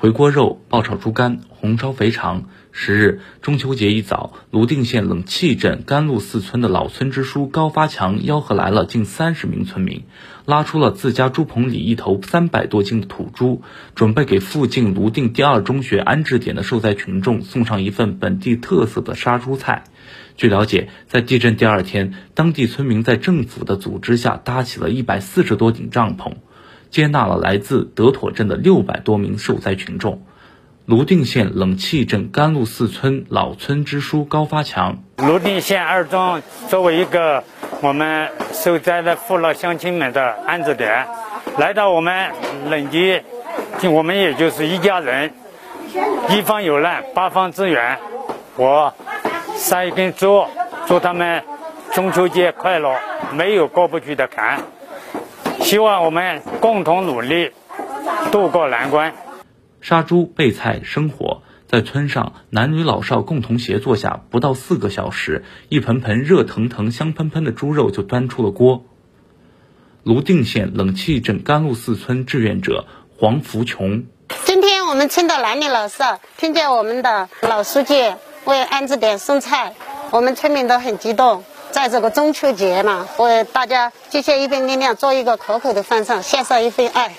[0.00, 2.44] 回锅肉、爆炒猪肝、红烧肥肠。
[2.72, 10.04] 十日中秋节一早，泸定县冷气镇甘露寺村的老村支书高发强吆喝来了近三十名村民，
[10.46, 13.60] 拉出了自家猪棚里一头三百多斤的土猪，
[13.94, 19.84] 准备给附近泸定第二中学安置点的受灾群众送上一份本地特色的杀猪菜。
[20.34, 26.36] 据了解，在地震第二天，当地村民在政府的组织下搭起了一百四十多顶帐篷，
[26.90, 30.22] 接纳了来自德妥镇的六百多名受灾群众。
[30.86, 37.44] 泸定县冷气镇甘露寺村老村支书高发强：泸定县二中作为一个
[37.80, 41.06] 我们受灾的父老乡亲们的安置点，
[41.58, 42.32] 来到我们
[42.68, 43.22] 冷地，
[43.88, 45.32] 我们也就是一家人，
[46.30, 47.98] 一方有难八方支援。
[48.56, 48.92] 我
[49.54, 50.44] 杀一根猪，
[50.88, 51.44] 祝他们
[51.92, 52.96] 中秋节快乐，
[53.32, 54.60] 没有过不去的坎。
[55.60, 57.52] 希望我们共同努力，
[58.32, 59.14] 渡过难关。
[59.80, 68.84] 杀猪、备菜、生火，在村上男女老少共同协作下，不到四个小时，一盆盆热腾腾、香喷喷的猪肉就端出了锅。
[70.02, 74.06] 泸定县冷气镇甘露寺村志愿者黄福琼：
[74.44, 78.12] 今天我们村的男女老少听见我们的老书记
[78.44, 79.74] 为安置点送菜，
[80.10, 81.44] 我们村民都很激动。
[81.72, 87.14] 在这个中秋节嘛，为大家集结一份力量，做一个可口的饭菜，献上一份爱。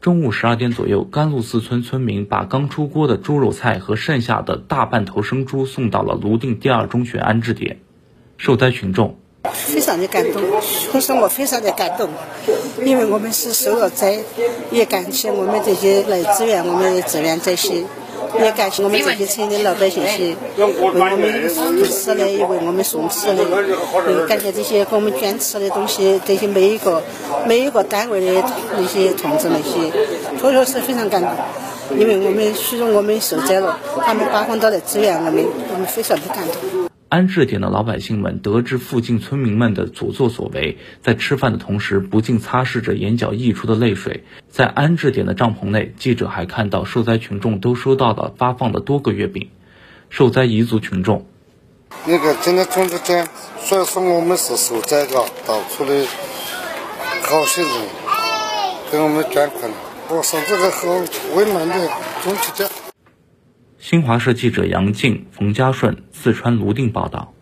[0.00, 7.78] 中午十二点左右，甘露寺村村民把刚出锅的猪肉菜和剩下的大半头生猪送到了泸定第二中学安置点。
[8.38, 9.18] 受灾群众
[9.52, 10.42] 非常的感动，
[10.90, 12.08] 可是我非常的感动，
[12.84, 14.20] 因为我们是受了灾，
[14.70, 17.84] 也感谢我们这些来支援我们的志愿者些。
[18.38, 23.44] 也感谢我们这些村的老百姓些，为我们送吃的，也为我们送吃的。
[24.26, 27.02] 感谢这些给我们捐吃的东西，这些每一个
[27.46, 28.42] 每一个单位的
[28.76, 29.90] 那些同志那些，
[30.40, 31.30] 确确实非常感动。
[31.98, 36.89] 因为我们许多我们受灾了，他们八方都来支援我们，我们非常的感动。
[37.10, 44.22] 安置点的老百姓们得知附近村民们的所作所为，在吃饭的同时，不禁擦拭着眼角溢出的泪水。
[44.48, 49.50] 在安置点的帐篷内，记者还看到受灾群众都收到了发放的多个月饼。
[50.08, 51.26] 受灾彝族群众，
[52.06, 53.26] 那个今天中秋节，
[53.58, 55.14] 所以说我们是受灾的，
[55.46, 56.06] 到处的
[57.22, 57.74] 好心人
[58.92, 59.68] 给我们捐款，
[60.08, 60.88] 过上这个很
[61.34, 61.74] 温暖的
[62.22, 62.79] 中秋节。
[63.82, 67.32] 新华社记者杨静、冯家顺，四川泸定报道。